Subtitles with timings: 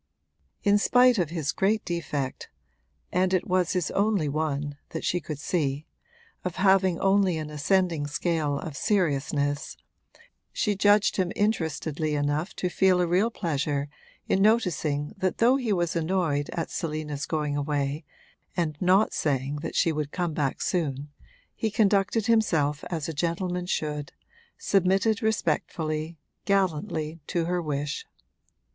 [0.63, 2.49] In spite of his great defect
[3.11, 5.85] (and it was his only one, that she could see)
[6.43, 9.77] of having only an ascending scale of seriousness,
[10.51, 13.89] she judged him interestedly enough to feel a real pleasure
[14.27, 18.03] in noticing that though he was annoyed at Selina's going away
[18.57, 21.11] and not saying that she would come back soon,
[21.53, 24.13] he conducted himself as a gentleman should,
[24.57, 28.07] submitted respectfully, gallantly, to her wish.